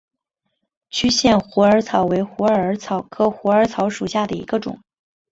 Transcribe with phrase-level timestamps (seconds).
[0.89, 4.81] 区限虎耳草为虎耳草科虎耳草属下的一个种。